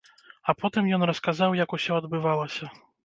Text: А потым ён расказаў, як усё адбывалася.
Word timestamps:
А 0.49 0.53
потым 0.61 0.89
ён 0.97 1.05
расказаў, 1.11 1.59
як 1.63 1.77
усё 1.77 1.91
адбывалася. 2.03 2.65